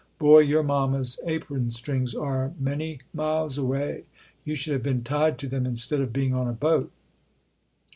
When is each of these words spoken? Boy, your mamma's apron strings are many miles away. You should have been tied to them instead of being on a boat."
Boy, 0.17 0.39
your 0.39 0.63
mamma's 0.63 1.19
apron 1.27 1.69
strings 1.69 2.15
are 2.15 2.53
many 2.59 3.01
miles 3.13 3.59
away. 3.59 4.05
You 4.43 4.55
should 4.55 4.73
have 4.73 4.81
been 4.81 5.03
tied 5.03 5.37
to 5.37 5.47
them 5.47 5.67
instead 5.67 6.01
of 6.01 6.11
being 6.11 6.33
on 6.33 6.47
a 6.47 6.53
boat." 6.53 6.91